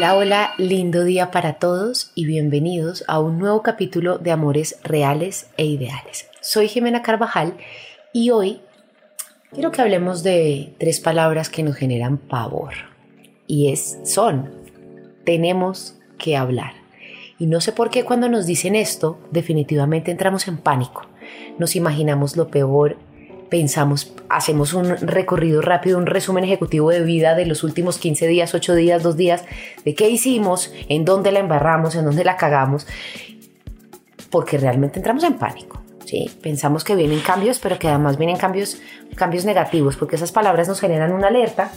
[0.00, 5.50] Hola, hola, lindo día para todos y bienvenidos a un nuevo capítulo de Amores Reales
[5.58, 6.26] e Ideales.
[6.40, 7.52] Soy Jimena Carvajal
[8.14, 8.62] y hoy
[9.52, 12.72] quiero que hablemos de tres palabras que nos generan pavor
[13.46, 14.50] y es son
[15.26, 16.72] tenemos que hablar.
[17.38, 21.02] Y no sé por qué cuando nos dicen esto definitivamente entramos en pánico.
[21.58, 22.96] Nos imaginamos lo peor,
[23.50, 28.54] pensamos, hacemos un recorrido rápido, un resumen ejecutivo de vida de los últimos 15 días,
[28.54, 29.44] 8 días, 2 días,
[29.84, 32.86] de qué hicimos, en dónde la embarramos, en dónde la cagamos,
[34.30, 35.82] porque realmente entramos en pánico.
[36.06, 36.30] ¿sí?
[36.40, 38.80] Pensamos que vienen cambios, pero que además vienen cambios,
[39.16, 41.70] cambios negativos, porque esas palabras nos generan una alerta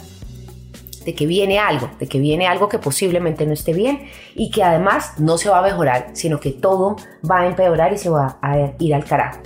[1.04, 4.62] de que viene algo, de que viene algo que posiblemente no esté bien y que
[4.62, 6.96] además no se va a mejorar, sino que todo
[7.28, 9.40] va a empeorar y se va a ir al carajo.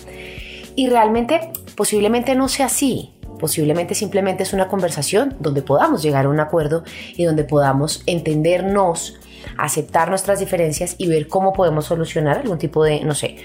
[0.77, 3.15] Y realmente posiblemente no sea así.
[3.39, 6.83] Posiblemente simplemente es una conversación donde podamos llegar a un acuerdo
[7.17, 9.15] y donde podamos entendernos,
[9.57, 13.37] aceptar nuestras diferencias y ver cómo podemos solucionar algún tipo de, no sé,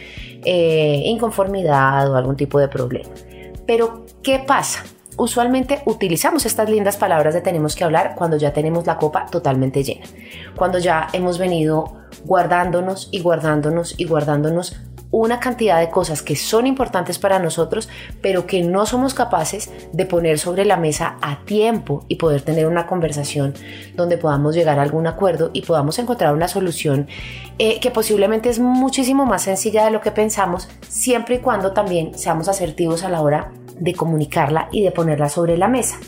[0.44, 3.12] eh, inconformidad o algún tipo de problema.
[3.68, 4.84] Pero, ¿qué pasa?
[5.16, 9.84] Usualmente utilizamos estas lindas palabras de tenemos que hablar cuando ya tenemos la copa totalmente
[9.84, 10.08] llena,
[10.56, 14.76] cuando ya hemos venido guardándonos y guardándonos y guardándonos
[15.14, 17.88] una cantidad de cosas que son importantes para nosotros,
[18.22, 22.66] pero que no somos capaces de poner sobre la mesa a tiempo y poder tener
[22.66, 23.54] una conversación
[23.96, 27.08] donde podamos llegar a algún acuerdo y podamos encontrar una solución
[27.60, 32.18] eh, que posiblemente es muchísimo más sencilla de lo que pensamos, siempre y cuando también
[32.18, 36.00] seamos asertivos a la hora de comunicarla y de ponerla sobre la mesa.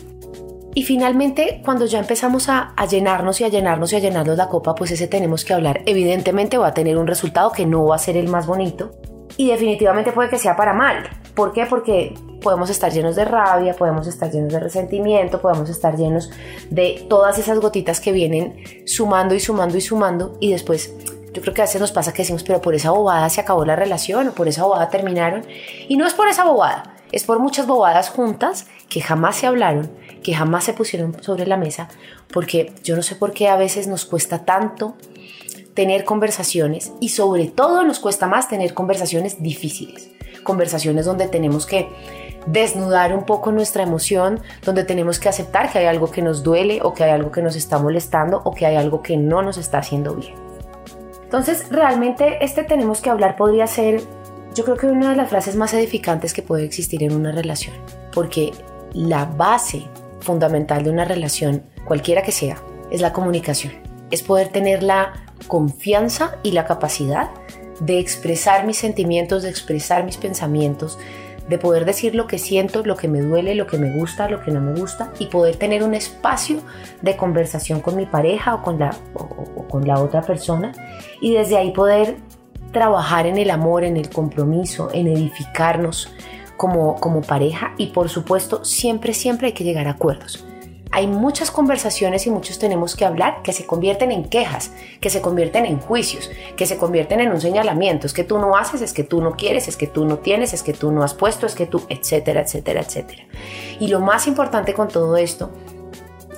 [0.76, 4.74] Y finalmente, cuando ya empezamos a, llenarnos y a llenarnos y a llenarnos la copa,
[4.74, 5.80] pues ese tenemos que hablar.
[5.86, 8.90] Evidentemente va a tener un resultado que no va a ser el más bonito
[9.38, 11.08] y definitivamente puede que sea para mal.
[11.34, 11.64] ¿Por qué?
[11.64, 16.30] Porque podemos estar llenos de rabia, podemos estar llenos de resentimiento, podemos estar llenos
[16.68, 20.92] de todas esas gotitas que vienen sumando y sumando y sumando y después
[21.32, 23.64] yo creo que a veces nos pasa que decimos, pero por esa bobada se acabó
[23.64, 25.46] la relación o por esa bobada terminaron.
[25.88, 29.90] Y no es por esa bobada, es por muchas bobadas juntas que jamás se hablaron,
[30.26, 31.86] que jamás se pusieron sobre la mesa,
[32.32, 34.96] porque yo no sé por qué a veces nos cuesta tanto
[35.72, 40.10] tener conversaciones y sobre todo nos cuesta más tener conversaciones difíciles,
[40.42, 41.88] conversaciones donde tenemos que
[42.44, 46.80] desnudar un poco nuestra emoción, donde tenemos que aceptar que hay algo que nos duele
[46.82, 49.58] o que hay algo que nos está molestando o que hay algo que no nos
[49.58, 50.34] está haciendo bien.
[51.22, 54.02] Entonces, realmente este tenemos que hablar podría ser,
[54.56, 57.76] yo creo que una de las frases más edificantes que puede existir en una relación,
[58.12, 58.50] porque
[58.92, 59.84] la base
[60.26, 62.58] fundamental de una relación, cualquiera que sea,
[62.90, 63.72] es la comunicación.
[64.10, 65.12] Es poder tener la
[65.46, 67.30] confianza y la capacidad
[67.80, 70.98] de expresar mis sentimientos, de expresar mis pensamientos,
[71.48, 74.42] de poder decir lo que siento, lo que me duele, lo que me gusta, lo
[74.42, 76.58] que no me gusta y poder tener un espacio
[77.02, 80.72] de conversación con mi pareja o con la, o, con la otra persona
[81.20, 82.16] y desde ahí poder
[82.72, 86.10] trabajar en el amor, en el compromiso, en edificarnos
[86.56, 90.44] como, como pareja y por supuesto siempre, siempre hay que llegar a acuerdos.
[90.92, 95.20] Hay muchas conversaciones y muchos tenemos que hablar que se convierten en quejas, que se
[95.20, 98.06] convierten en juicios, que se convierten en un señalamiento.
[98.06, 100.54] Es que tú no haces, es que tú no quieres, es que tú no tienes,
[100.54, 103.24] es que tú no has puesto, es que tú, etcétera, etcétera, etcétera.
[103.78, 105.50] Y lo más importante con todo esto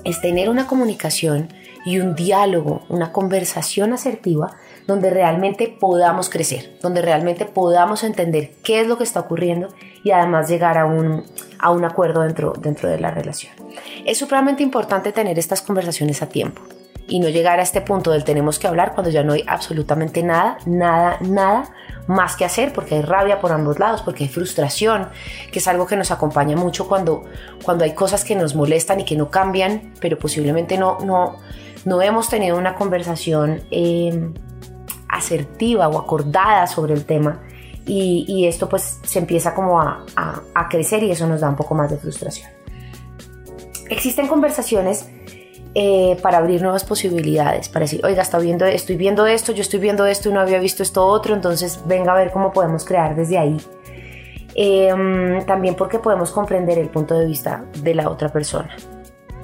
[0.03, 1.53] es tener una comunicación
[1.85, 4.57] y un diálogo, una conversación asertiva
[4.89, 9.69] donde realmente podamos crecer, donde realmente podamos entender qué es lo que está ocurriendo
[10.03, 11.25] y además llegar a un,
[11.59, 13.53] a un acuerdo dentro, dentro de la relación.
[14.07, 16.63] Es supremamente importante tener estas conversaciones a tiempo
[17.07, 20.23] y no llegar a este punto del tenemos que hablar cuando ya no hay absolutamente
[20.23, 21.71] nada, nada, nada
[22.07, 25.11] más que hacer porque hay rabia por ambos lados, porque hay frustración,
[25.53, 27.25] que es algo que nos acompaña mucho cuando,
[27.63, 31.37] cuando hay cosas que nos molestan y que no cambian, pero posiblemente no, no,
[31.85, 34.33] no hemos tenido una conversación eh,
[35.19, 37.41] asertiva o acordada sobre el tema
[37.87, 41.49] y, y esto pues se empieza como a, a, a, crecer y eso nos da
[41.49, 42.51] un poco más de frustración.
[43.89, 45.09] Existen conversaciones
[45.75, 49.81] eh, para abrir nuevas posibilidades, para decir, oiga, está viendo, estoy viendo esto, yo estoy
[49.81, 53.15] viendo esto y no había visto esto otro, entonces venga a ver cómo podemos crear
[53.15, 53.57] desde ahí.
[54.55, 58.75] Em, también porque podemos comprender el punto de vista de la otra persona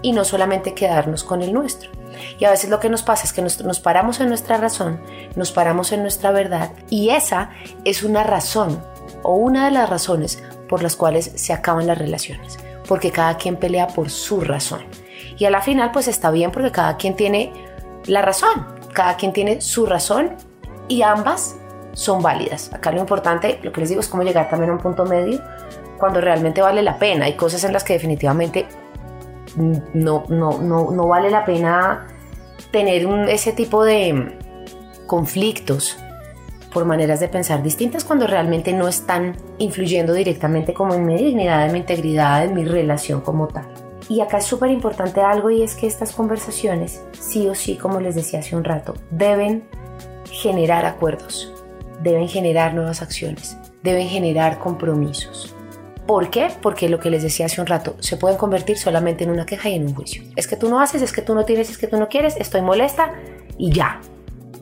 [0.04, 1.90] y no solamente quedarnos con el nuestro.
[2.38, 5.00] Y a veces lo que nos pasa es que nos, nos, paramos en nuestra razón,
[5.34, 7.50] nos paramos en nuestra verdad y esa
[7.86, 8.84] es una razón
[9.22, 13.56] o una de las razones por las cuales se acaban las relaciones, porque cada quien
[13.56, 14.84] pelea por su razón.
[15.38, 17.54] Y a la final pues está bien porque cada quien tiene
[18.04, 20.36] la razón, cada quien tiene su razón
[20.86, 21.56] y ambas
[21.94, 22.70] son válidas.
[22.74, 25.40] Acá lo importante, lo que les digo es cómo llegar también a un punto medio
[25.98, 27.24] cuando realmente vale la pena.
[27.24, 28.66] Hay cosas en las que definitivamente
[29.56, 32.06] no, no, no, no vale la pena
[32.70, 34.38] tener un, ese tipo de
[35.06, 35.96] conflictos
[36.72, 41.66] por maneras de pensar distintas cuando realmente no están influyendo directamente como en mi dignidad,
[41.66, 43.66] en mi integridad, en mi relación como tal.
[44.08, 48.00] Y acá es súper importante algo y es que estas conversaciones, sí o sí, como
[48.00, 49.64] les decía hace un rato, deben
[50.30, 51.52] generar acuerdos,
[52.02, 55.53] deben generar nuevas acciones, deben generar compromisos.
[56.06, 56.48] ¿Por qué?
[56.60, 59.70] Porque lo que les decía hace un rato, se pueden convertir solamente en una queja
[59.70, 60.22] y en un juicio.
[60.36, 62.36] Es que tú no haces, es que tú no tienes, es que tú no quieres,
[62.36, 63.14] estoy molesta
[63.56, 64.00] y ya.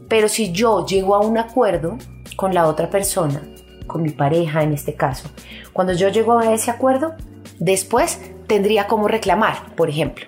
[0.09, 1.99] Pero si yo llego a un acuerdo
[2.37, 3.43] con la otra persona,
[3.89, 5.31] con mi pareja en este caso,
[5.73, 7.15] cuando yo llego a ese acuerdo,
[7.59, 10.27] después tendría como reclamar, por ejemplo.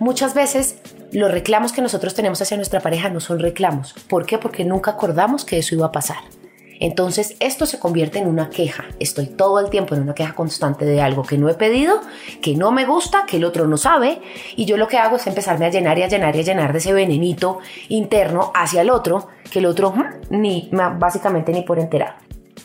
[0.00, 0.80] Muchas veces
[1.12, 3.92] los reclamos que nosotros tenemos hacia nuestra pareja no son reclamos.
[4.08, 4.38] ¿Por qué?
[4.38, 6.18] Porque nunca acordamos que eso iba a pasar.
[6.80, 8.84] Entonces esto se convierte en una queja.
[8.98, 12.00] Estoy todo el tiempo en una queja constante de algo que no he pedido,
[12.42, 14.20] que no me gusta, que el otro no sabe.
[14.56, 16.72] Y yo lo que hago es empezarme a llenar y a llenar y a llenar
[16.72, 17.58] de ese venenito
[17.88, 19.94] interno hacia el otro, que el otro
[20.30, 20.68] ni
[20.98, 22.18] básicamente ni por enterar.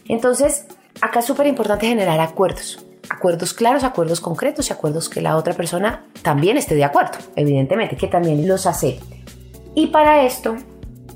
[0.08, 0.66] Entonces
[1.00, 2.86] acá es súper importante generar acuerdos.
[3.10, 7.18] Acuerdos claros, acuerdos concretos y acuerdos que la otra persona también esté de acuerdo.
[7.36, 9.24] Evidentemente que también los acepte.
[9.74, 10.58] Y para esto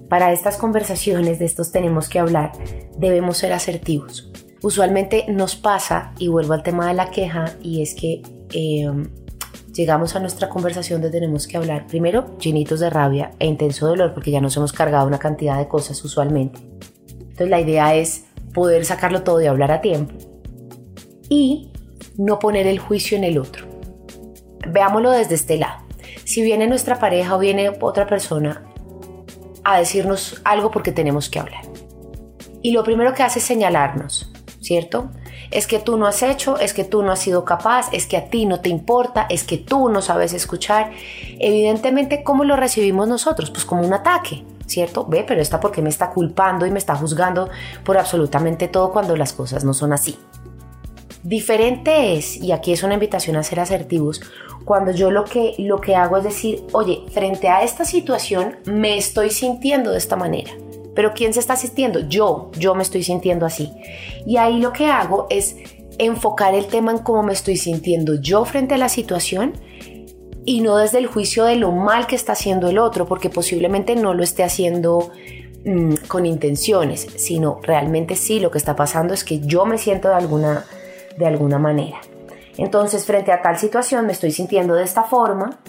[0.10, 2.52] para estas conversaciones de estos tenemos que hablar,
[2.98, 4.32] debemos ser asertivos.
[4.62, 8.22] Usualmente nos pasa, y vuelvo al tema de la queja, y es que
[8.54, 8.92] eh,
[9.74, 14.14] llegamos a nuestra conversación de tenemos que hablar primero llenitos de rabia e intenso dolor
[14.14, 16.60] porque ya nos hemos cargado una cantidad de cosas usualmente.
[17.20, 20.14] Entonces la idea es poder sacarlo todo y hablar a tiempo
[21.30, 21.72] y
[22.18, 23.66] no poner el juicio en el otro.
[24.68, 25.84] Veámoslo desde este lado.
[26.24, 28.64] Si viene nuestra pareja o viene otra persona
[29.66, 31.64] a decirnos algo porque tenemos que hablar.
[32.62, 34.32] Y lo primero que hace es señalarnos,
[34.62, 35.10] ¿cierto?
[35.52, 38.18] Es que tú no has hecho, es que tú no has sido capaz, es que
[38.18, 40.92] a ti no te importa, es que tú no sabes escuchar.
[41.40, 43.52] Evidentemente, ¿cómo lo recibimos nosotros?
[43.52, 45.06] Pues como un ataque, ¿cierto?
[45.06, 47.50] Ve, pero está porque me está culpando y me está juzgando
[47.84, 50.18] por absolutamente todo cuando las cosas no son así.
[51.26, 54.22] Diferente es, y aquí es una invitación a ser asertivos,
[54.64, 58.96] cuando yo lo que, lo que hago es decir, oye, frente a esta situación me
[58.96, 60.52] estoy sintiendo de esta manera.
[60.94, 62.08] Pero ¿quién se está sintiendo?
[62.08, 63.72] Yo, yo me estoy sintiendo así.
[64.28, 65.56] Y ahí lo que hago es
[65.98, 69.54] enfocar el tema en cómo me estoy sintiendo yo frente a la situación
[70.46, 73.96] y no desde el juicio de lo mal que está haciendo el otro, porque posiblemente
[73.96, 75.10] no lo esté haciendo
[75.66, 80.10] mm, con intenciones, sino realmente sí, lo que está pasando es que yo me siento
[80.10, 80.66] de alguna
[81.18, 82.00] de alguna manera.
[82.58, 85.60] Entonces, frente a tal situación me estoy sintiendo de esta forma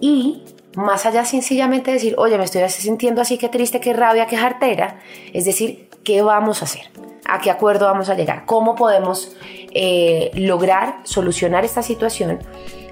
[0.00, 0.42] y
[0.76, 4.98] más allá sencillamente decir, oye, me estoy sintiendo así, qué triste, qué rabia, qué jartera,
[5.32, 6.90] es decir, ¿qué vamos a hacer?
[7.26, 8.44] ¿A qué acuerdo vamos a llegar?
[8.46, 9.36] ¿Cómo podemos
[9.72, 12.40] eh, lograr solucionar esta situación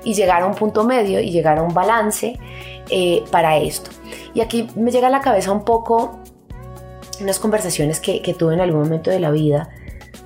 [0.04, 2.38] y llegar a un punto medio y llegar a un balance
[2.90, 3.90] eh, para esto?
[4.34, 6.20] Y aquí me llega a la cabeza un poco
[7.20, 9.70] unas conversaciones que, que tuve en algún momento de la vida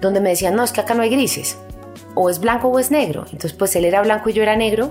[0.04, 1.58] donde me decían, no, es que acá no hay grises
[2.14, 3.24] o es blanco o es negro.
[3.24, 4.90] Entonces, pues él era blanco y yo era negro.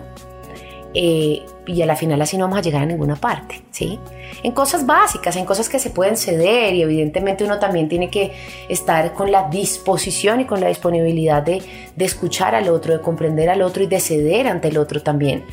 [0.93, 3.97] Eh, y a la final así no vamos a llegar a ninguna parte, ¿sí?
[4.43, 8.31] En cosas básicas, en cosas que se pueden ceder y evidentemente uno también tiene que
[8.69, 11.63] estar con la disposición y con la disponibilidad de,
[11.95, 15.45] de escuchar al otro, de comprender al otro y de ceder ante el otro también.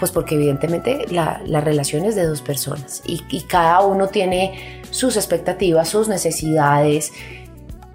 [0.00, 4.82] Pues porque evidentemente la, la relación es de dos personas y, y cada uno tiene
[4.90, 7.12] sus expectativas, sus necesidades,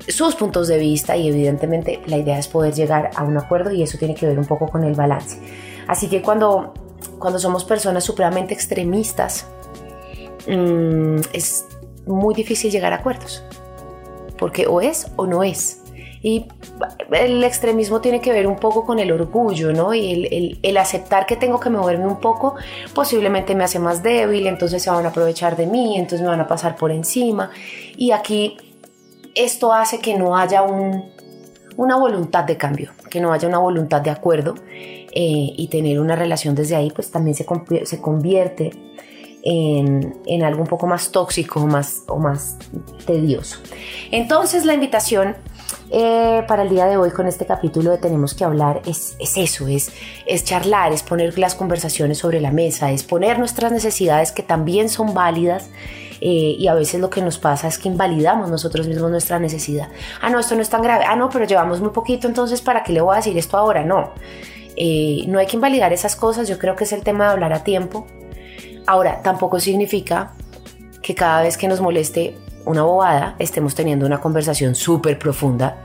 [0.07, 3.83] sus puntos de vista y evidentemente la idea es poder llegar a un acuerdo y
[3.83, 5.39] eso tiene que ver un poco con el balance.
[5.87, 6.73] Así que cuando,
[7.19, 9.47] cuando somos personas supremamente extremistas,
[10.47, 11.65] mmm, es
[12.05, 13.43] muy difícil llegar a acuerdos,
[14.37, 15.83] porque o es o no es.
[16.21, 16.47] Y
[17.11, 19.93] el extremismo tiene que ver un poco con el orgullo, ¿no?
[19.93, 22.55] Y el, el, el, aceptar que tengo que moverme un poco
[22.93, 26.39] posiblemente me hace más débil, entonces se van a aprovechar de mí, entonces me van
[26.41, 27.51] a pasar por encima.
[27.95, 28.57] Y aquí
[29.37, 34.09] esto hace que no haya una voluntad de cambio, que no haya una voluntad de
[34.09, 37.45] acuerdo eh, y tener una relación desde ahí pues también se,
[38.01, 38.71] convierte
[39.43, 42.57] en, algo un poco más tóxico más, o más
[43.05, 43.59] tedioso.
[44.11, 45.35] Entonces la invitación
[45.89, 49.37] eh, para el día de hoy con este capítulo de Tenemos que hablar es, es
[49.37, 49.91] eso, es,
[50.25, 54.89] es charlar, es poner las conversaciones sobre la mesa, es poner nuestras necesidades que también
[54.89, 55.69] son válidas
[56.21, 59.89] eh, y a veces lo que nos pasa es que invalidamos nosotros mismos nuestra necesidad.
[60.21, 61.05] Ah, no, esto no es tan grave.
[61.07, 63.83] Ah, no, pero llevamos muy poquito, entonces ¿para qué le voy a decir esto ahora?
[63.83, 64.11] No.
[64.75, 67.53] Eh, no hay que invalidar esas cosas, yo creo que es el tema de hablar
[67.53, 68.07] a tiempo.
[68.85, 70.33] Ahora, tampoco significa
[71.01, 75.77] que cada vez que nos moleste una bobada estemos teniendo una conversación súper profunda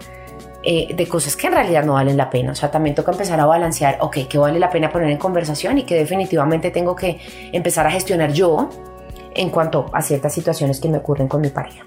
[0.65, 2.53] eh, de cosas que en realidad no valen la pena.
[2.53, 5.79] O sea, también toca empezar a balancear, ok, qué vale la pena poner en conversación
[5.79, 7.21] y que definitivamente tengo que
[7.53, 8.69] empezar a gestionar yo
[9.35, 11.85] en cuanto a ciertas situaciones que me ocurren con mi pareja.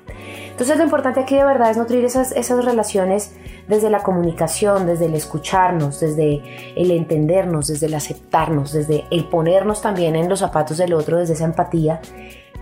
[0.49, 3.33] Entonces lo importante aquí de verdad es nutrir esas, esas relaciones
[3.67, 6.41] desde la comunicación, desde el escucharnos, desde
[6.77, 11.33] el entendernos, desde el aceptarnos, desde el ponernos también en los zapatos del otro, desde
[11.33, 11.99] esa empatía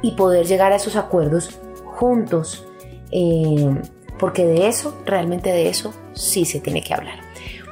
[0.01, 2.65] y poder llegar a esos acuerdos juntos,
[3.11, 3.69] eh,
[4.17, 7.19] porque de eso, realmente de eso, sí se tiene que hablar.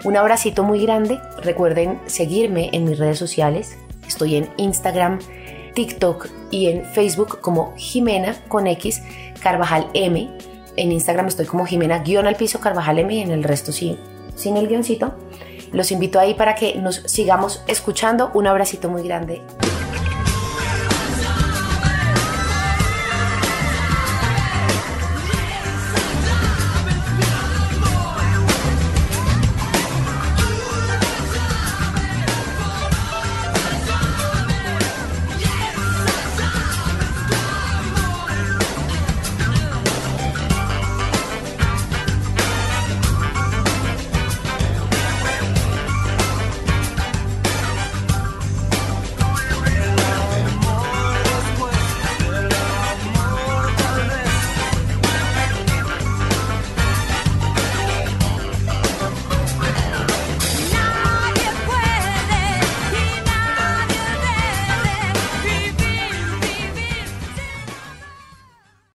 [0.04, 3.78] Un abracito muy grande, recuerden seguirme en mis redes sociales,
[4.08, 5.20] estoy en Instagram,
[5.74, 9.02] TikTok y en Facebook como Jimena con X
[9.42, 10.30] Carvajal M.
[10.78, 13.98] En Instagram estoy como Jimena guion al piso Carvajal M y en el resto sí,
[14.36, 15.16] sin el guioncito.
[15.72, 18.32] Los invito ahí para que nos sigamos escuchando.
[18.34, 19.42] Un abracito muy grande.